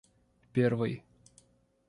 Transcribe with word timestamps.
первой 0.51 0.97